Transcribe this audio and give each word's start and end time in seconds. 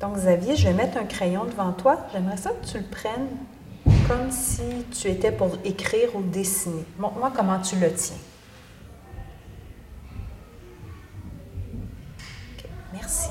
Donc, 0.00 0.16
Xavier, 0.16 0.56
je 0.56 0.68
vais 0.68 0.74
mettre 0.74 0.98
un 0.98 1.04
crayon 1.04 1.44
devant 1.44 1.72
toi. 1.72 1.98
J'aimerais 2.12 2.36
ça 2.36 2.50
que 2.50 2.66
tu 2.66 2.78
le 2.78 2.84
prennes 2.84 3.28
comme 4.08 4.30
si 4.30 4.62
tu 4.90 5.08
étais 5.08 5.32
pour 5.32 5.56
écrire 5.64 6.14
ou 6.14 6.22
dessiner. 6.22 6.84
Montre-moi 6.98 7.32
comment 7.34 7.60
tu 7.60 7.76
le 7.76 7.92
tiens. 7.92 8.16
Merci. 12.92 13.28